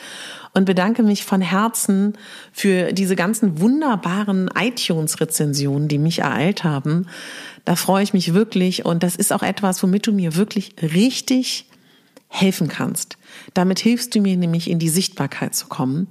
und 0.54 0.64
bedanke 0.64 1.02
mich 1.02 1.24
von 1.24 1.42
Herzen 1.42 2.14
für 2.52 2.94
diese 2.94 3.16
ganzen 3.16 3.60
wunderbaren 3.60 4.48
iTunes-Rezensionen, 4.58 5.88
die 5.88 5.98
mich 5.98 6.20
ereilt 6.20 6.64
haben. 6.64 7.06
Da 7.66 7.76
freue 7.76 8.02
ich 8.02 8.14
mich 8.14 8.32
wirklich 8.32 8.86
und 8.86 9.02
das 9.02 9.14
ist 9.14 9.30
auch 9.30 9.42
etwas, 9.42 9.82
womit 9.82 10.06
du 10.06 10.12
mir 10.12 10.36
wirklich 10.36 10.74
richtig 10.80 11.66
helfen 12.32 12.68
kannst. 12.68 13.18
Damit 13.52 13.78
hilfst 13.78 14.14
du 14.14 14.20
mir 14.20 14.36
nämlich 14.36 14.70
in 14.70 14.78
die 14.78 14.88
Sichtbarkeit 14.88 15.54
zu 15.54 15.66
kommen 15.66 16.08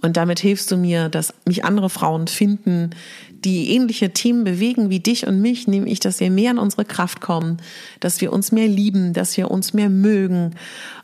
und 0.00 0.16
damit 0.16 0.38
hilfst 0.38 0.70
du 0.70 0.76
mir, 0.76 1.08
dass 1.08 1.34
mich 1.44 1.64
andere 1.64 1.90
Frauen 1.90 2.28
finden, 2.28 2.90
die 3.32 3.74
ähnliche 3.74 4.12
Themen 4.12 4.44
bewegen 4.44 4.90
wie 4.90 5.00
dich 5.00 5.26
und 5.26 5.40
mich, 5.40 5.66
nämlich, 5.66 6.00
dass 6.00 6.20
wir 6.20 6.30
mehr 6.30 6.52
in 6.52 6.58
unsere 6.58 6.84
Kraft 6.84 7.20
kommen, 7.20 7.56
dass 7.98 8.20
wir 8.20 8.32
uns 8.32 8.52
mehr 8.52 8.68
lieben, 8.68 9.12
dass 9.12 9.36
wir 9.36 9.50
uns 9.50 9.72
mehr 9.72 9.90
mögen 9.90 10.54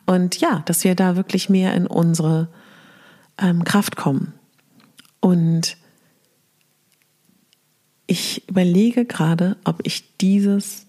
und 0.07 0.41
ja, 0.41 0.63
dass 0.67 0.85
wir 0.85 0.95
da 0.95 1.17
wirklich 1.17 1.49
mehr 1.49 1.75
in 1.75 1.87
unsere 1.87 2.49
ähm, 3.39 3.65
Kraft 3.65 3.97
kommen. 3.97 4.35
Und 5.21 5.77
ich 8.07 8.49
überlege 8.49 9.05
gerade, 9.05 9.57
ob 9.65 9.81
ich 9.85 10.17
dieses, 10.19 10.87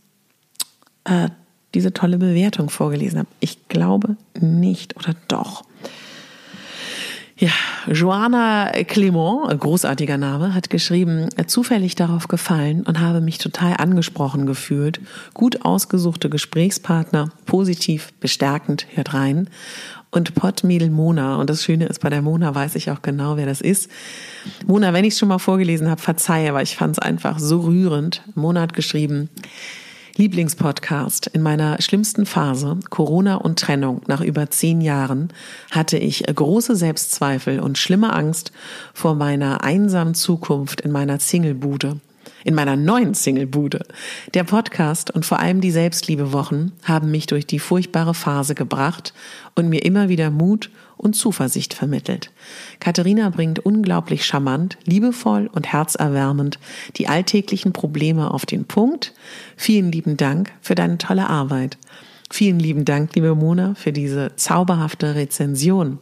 äh, 1.06 1.30
diese 1.74 1.94
tolle 1.94 2.18
Bewertung 2.18 2.70
vorgelesen 2.70 3.20
habe. 3.20 3.30
Ich 3.40 3.68
glaube 3.68 4.18
nicht 4.40 4.96
oder 4.98 5.16
doch. 5.28 5.64
Ja, 7.36 7.50
Joanna 7.92 8.72
Clement, 8.88 9.60
großartiger 9.60 10.18
Name, 10.18 10.54
hat 10.54 10.70
geschrieben, 10.70 11.30
zufällig 11.48 11.96
darauf 11.96 12.28
gefallen 12.28 12.84
und 12.84 13.00
habe 13.00 13.22
mich 13.22 13.40
total 13.40 13.76
angesprochen 13.78 14.46
gefühlt. 14.46 15.02
Gut 15.34 15.66
ausgesuchte 15.66 16.30
Gesprächspartner, 16.30 17.32
positiv, 17.46 18.14
bestärkend, 18.20 18.86
hört 18.94 19.14
rein 19.14 19.50
und 20.12 20.36
Pottmädel 20.36 20.92
Mona. 20.92 21.38
Und 21.38 21.50
das 21.50 21.64
Schöne 21.64 21.88
ist, 21.88 22.00
bei 22.00 22.10
der 22.10 22.22
Mona 22.22 22.54
weiß 22.54 22.76
ich 22.76 22.92
auch 22.92 23.02
genau, 23.02 23.36
wer 23.36 23.48
das 23.48 23.62
ist. 23.62 23.90
Mona, 24.66 24.94
wenn 24.94 25.04
ich 25.04 25.14
es 25.14 25.20
schon 25.20 25.30
mal 25.30 25.40
vorgelesen 25.40 25.90
habe, 25.90 26.02
verzeihe, 26.02 26.50
aber 26.50 26.62
ich 26.62 26.76
fand 26.76 26.98
es 26.98 27.00
einfach 27.00 27.40
so 27.40 27.62
rührend. 27.62 28.22
Mona 28.36 28.62
hat 28.62 28.74
geschrieben, 28.74 29.30
Lieblingspodcast. 30.16 31.28
In 31.28 31.42
meiner 31.42 31.82
schlimmsten 31.82 32.28
Phase, 32.28 32.78
Corona 32.92 33.36
und 33.36 33.60
Trennung, 33.60 34.02
nach 34.08 34.22
über 34.22 34.52
zehn 34.52 34.80
Jahren, 34.80 35.30
hatte 35.72 35.98
ich 35.98 36.24
große 36.24 36.76
Selbstzweifel 36.76 37.60
und 37.60 37.80
schlimme 37.80 38.14
Angst 38.14 38.52
vor 38.94 39.16
meiner 39.16 39.64
einsamen 39.64 40.14
Zukunft 40.14 40.82
in 40.82 40.92
meiner 40.92 41.20
Singlebude 41.20 42.00
in 42.46 42.56
meiner 42.56 42.76
neuen 42.76 43.14
Singlebude. 43.14 43.86
Der 44.34 44.44
Podcast 44.44 45.12
und 45.12 45.26
vor 45.26 45.40
allem 45.40 45.62
die 45.62 45.72
Selbstliebewochen 45.72 46.74
haben 46.84 47.10
mich 47.10 47.26
durch 47.26 47.48
die 47.48 47.60
furchtbare 47.60 48.14
Phase 48.14 48.54
gebracht 48.54 49.14
und 49.56 49.70
mir 49.70 49.84
immer 49.86 50.10
wieder 50.10 50.30
Mut 50.30 50.70
und 51.04 51.14
Zuversicht 51.14 51.74
vermittelt. 51.74 52.32
Katharina 52.80 53.30
bringt 53.30 53.60
unglaublich 53.60 54.26
charmant, 54.26 54.78
liebevoll 54.86 55.50
und 55.54 55.72
herzerwärmend 55.72 56.60
die 56.96 57.08
alltäglichen 57.08 57.74
Probleme 57.74 58.32
auf 58.32 58.46
den 58.46 58.66
Punkt. 58.66 59.14
Vielen 59.58 59.92
lieben 59.92 60.18
Dank 60.18 60.52
für 60.62 60.76
deine 60.76 60.98
tolle 60.98 61.30
Arbeit. 61.30 61.78
Vielen 62.32 62.60
lieben 62.60 62.86
Dank, 62.86 63.14
liebe 63.16 63.36
Mona, 63.36 63.76
für 63.76 63.92
diese 63.92 64.36
zauberhafte 64.36 65.16
Rezension. 65.16 66.00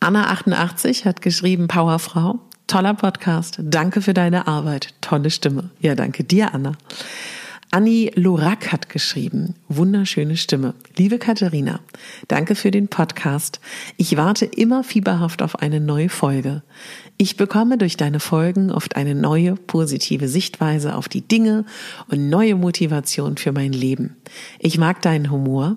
Anna88 0.00 1.04
hat 1.04 1.22
geschrieben, 1.22 1.68
Powerfrau, 1.68 2.40
toller 2.66 2.94
Podcast, 2.94 3.58
danke 3.62 4.00
für 4.00 4.14
deine 4.14 4.46
Arbeit, 4.46 4.94
tolle 5.00 5.30
Stimme. 5.30 5.70
Ja, 5.80 5.94
danke 5.94 6.24
dir, 6.24 6.54
Anna. 6.54 6.72
Anni 7.70 8.10
Lorak 8.14 8.72
hat 8.72 8.88
geschrieben, 8.88 9.54
wunderschöne 9.68 10.38
Stimme. 10.38 10.72
Liebe 10.96 11.18
Katharina, 11.18 11.80
danke 12.26 12.54
für 12.54 12.70
den 12.70 12.88
Podcast. 12.88 13.60
Ich 13.98 14.16
warte 14.16 14.46
immer 14.46 14.82
fieberhaft 14.82 15.42
auf 15.42 15.56
eine 15.56 15.78
neue 15.78 16.08
Folge. 16.08 16.62
Ich 17.18 17.36
bekomme 17.36 17.76
durch 17.76 17.98
deine 17.98 18.20
Folgen 18.20 18.70
oft 18.70 18.96
eine 18.96 19.14
neue 19.14 19.54
positive 19.54 20.28
Sichtweise 20.28 20.94
auf 20.94 21.10
die 21.10 21.20
Dinge 21.20 21.66
und 22.08 22.30
neue 22.30 22.54
Motivation 22.54 23.36
für 23.36 23.52
mein 23.52 23.74
Leben. 23.74 24.16
Ich 24.58 24.78
mag 24.78 25.02
deinen 25.02 25.30
Humor 25.30 25.76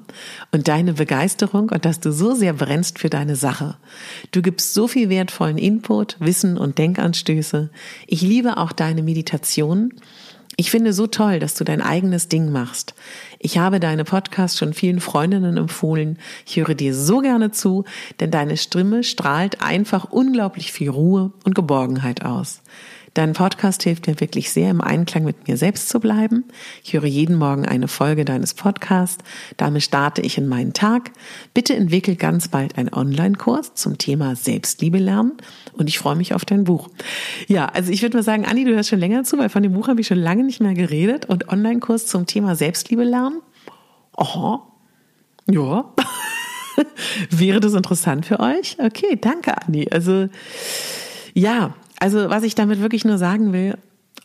und 0.53 0.69
deine 0.69 0.93
Begeisterung 0.93 1.71
und 1.71 1.83
dass 1.83 1.99
du 1.99 2.13
so 2.13 2.33
sehr 2.33 2.53
brennst 2.53 2.99
für 2.99 3.09
deine 3.09 3.35
Sache. 3.35 3.75
Du 4.31 4.41
gibst 4.41 4.73
so 4.73 4.87
viel 4.87 5.09
wertvollen 5.09 5.57
Input, 5.57 6.15
Wissen 6.21 6.57
und 6.57 6.77
Denkanstöße. 6.77 7.69
Ich 8.07 8.21
liebe 8.21 8.55
auch 8.55 8.71
deine 8.71 9.03
Meditation 9.03 9.93
ich 10.61 10.69
finde 10.69 10.93
so 10.93 11.07
toll, 11.07 11.39
dass 11.39 11.55
du 11.55 11.63
dein 11.63 11.81
eigenes 11.81 12.27
Ding 12.27 12.51
machst. 12.51 12.93
Ich 13.39 13.57
habe 13.57 13.79
deine 13.79 14.03
Podcasts 14.03 14.59
schon 14.59 14.75
vielen 14.75 14.99
Freundinnen 14.99 15.57
empfohlen. 15.57 16.19
Ich 16.45 16.57
höre 16.57 16.75
dir 16.75 16.93
so 16.93 17.17
gerne 17.17 17.49
zu, 17.49 17.83
denn 18.19 18.29
deine 18.29 18.57
Stimme 18.57 19.03
strahlt 19.03 19.63
einfach 19.63 20.11
unglaublich 20.11 20.71
viel 20.71 20.91
Ruhe 20.91 21.31
und 21.45 21.55
Geborgenheit 21.55 22.23
aus. 22.23 22.61
Dein 23.13 23.33
Podcast 23.33 23.83
hilft 23.83 24.07
mir 24.07 24.21
wirklich 24.21 24.51
sehr, 24.51 24.69
im 24.69 24.79
Einklang 24.79 25.25
mit 25.25 25.45
mir 25.45 25.57
selbst 25.57 25.89
zu 25.89 25.99
bleiben. 25.99 26.45
Ich 26.81 26.93
höre 26.93 27.03
jeden 27.03 27.35
Morgen 27.35 27.65
eine 27.65 27.89
Folge 27.89 28.23
deines 28.23 28.53
Podcasts. 28.53 29.21
Damit 29.57 29.83
starte 29.83 30.21
ich 30.21 30.37
in 30.37 30.47
meinen 30.47 30.71
Tag. 30.71 31.11
Bitte 31.53 31.75
entwickel 31.75 32.15
ganz 32.15 32.47
bald 32.47 32.77
einen 32.77 32.93
Online-Kurs 32.93 33.73
zum 33.73 33.97
Thema 33.97 34.37
Selbstliebe 34.37 34.97
lernen. 34.97 35.33
Und 35.73 35.89
ich 35.89 35.99
freue 35.99 36.15
mich 36.15 36.33
auf 36.33 36.45
dein 36.45 36.63
Buch. 36.63 36.89
Ja, 37.49 37.65
also 37.65 37.91
ich 37.91 38.01
würde 38.01 38.15
mal 38.15 38.23
sagen, 38.23 38.45
Anni, 38.45 38.63
du 38.63 38.73
hörst 38.73 38.87
schon 38.87 38.99
länger 38.99 39.25
zu, 39.25 39.37
weil 39.37 39.49
von 39.49 39.61
dem 39.61 39.73
Buch 39.73 39.89
habe 39.89 39.99
ich 39.99 40.07
schon 40.07 40.19
lange 40.19 40.45
nicht 40.45 40.61
mehr 40.61 40.73
geredet. 40.73 41.25
Und 41.25 41.49
Online-Kurs 41.49 42.05
zum 42.05 42.27
Thema 42.27 42.55
Selbstliebe 42.55 43.03
lernen. 43.03 43.41
Aha. 44.15 44.65
Ja. 45.49 45.93
Wäre 47.29 47.59
das 47.59 47.73
interessant 47.73 48.25
für 48.25 48.39
euch? 48.39 48.77
Okay, 48.79 49.17
danke, 49.19 49.61
Anni. 49.61 49.89
Also, 49.91 50.29
ja, 51.33 51.73
also 52.01 52.31
was 52.31 52.43
ich 52.43 52.55
damit 52.55 52.81
wirklich 52.81 53.05
nur 53.05 53.19
sagen 53.19 53.53
will, 53.53 53.77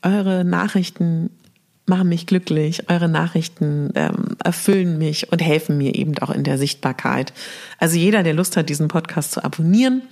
eure 0.02 0.45
Nachrichten 0.45 1.28
machen 1.85 2.09
mich 2.09 2.26
glücklich, 2.26 2.88
eure 2.88 3.06
Nachrichten 3.06 3.90
ähm, 3.95 4.37
erfüllen 4.42 4.97
mich 4.99 5.30
und 5.30 5.40
helfen 5.40 5.76
mir 5.76 5.95
eben 5.95 6.18
auch 6.18 6.30
in 6.30 6.42
der 6.42 6.56
Sichtbarkeit. 6.56 7.35
Also 7.78 7.99
jeder, 7.99 8.23
der 8.23 8.33
Lust 8.33 8.56
hat, 8.56 8.71
diesen 8.71 8.88
Podcast 8.88 9.33
zu 9.33 9.45
abonnieren, 9.45 10.02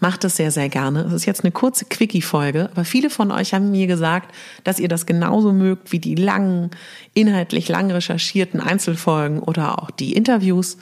macht 0.00 0.22
das 0.22 0.36
sehr, 0.36 0.50
sehr 0.50 0.68
gerne. 0.68 1.00
Es 1.00 1.14
ist 1.14 1.24
jetzt 1.24 1.42
eine 1.42 1.50
kurze 1.50 1.86
Quickie-Folge, 1.86 2.68
aber 2.70 2.84
viele 2.84 3.08
von 3.08 3.32
euch 3.32 3.54
haben 3.54 3.70
mir 3.70 3.86
gesagt, 3.86 4.32
dass 4.62 4.78
ihr 4.78 4.88
das 4.88 5.06
genauso 5.06 5.52
mögt 5.52 5.92
wie 5.92 5.98
die 5.98 6.14
langen, 6.14 6.70
inhaltlich 7.14 7.68
lang 7.68 7.90
recherchierten 7.90 8.60
Einzelfolgen 8.60 9.40
oder 9.40 9.82
auch 9.82 9.90
die 9.90 10.12
Interviews. 10.12 10.76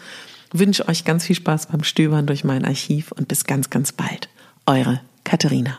Ich 0.53 0.59
wünsche 0.59 0.89
euch 0.89 1.05
ganz 1.05 1.25
viel 1.25 1.37
Spaß 1.37 1.69
beim 1.69 1.85
Stöbern 1.85 2.27
durch 2.27 2.43
mein 2.43 2.65
Archiv 2.65 3.13
und 3.13 3.29
bis 3.29 3.45
ganz, 3.45 3.71
ganz 3.71 3.93
bald. 3.93 4.29
Eure 4.67 5.01
Katharina. 5.23 5.79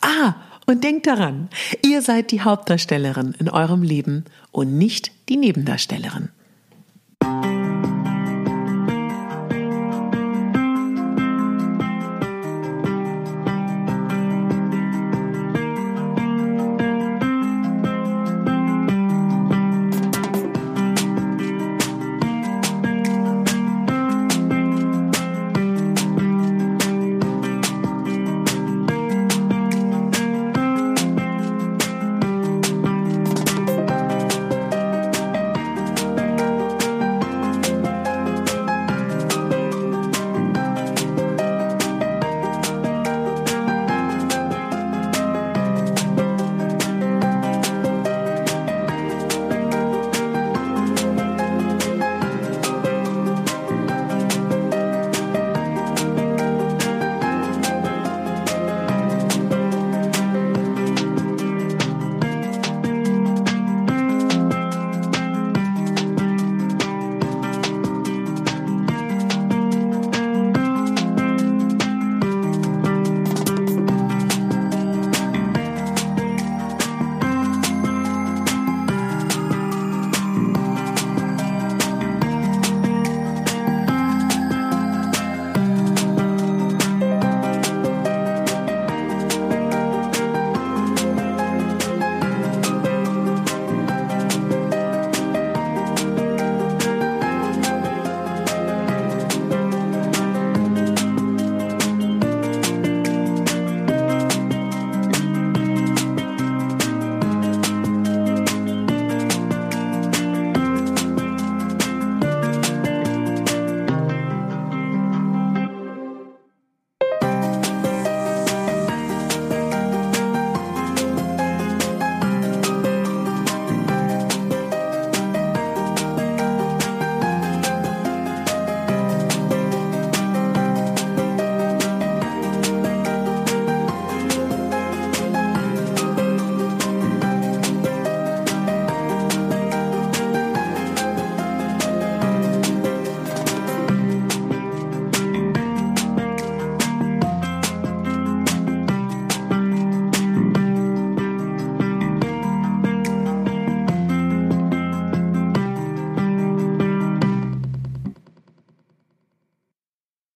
Ah, 0.00 0.34
und 0.66 0.84
denkt 0.84 1.06
daran, 1.06 1.48
ihr 1.84 2.02
seid 2.02 2.30
die 2.30 2.42
Hauptdarstellerin 2.42 3.34
in 3.38 3.48
eurem 3.48 3.82
Leben 3.82 4.24
und 4.52 4.78
nicht 4.78 5.10
die 5.28 5.36
Nebendarstellerin. 5.36 6.28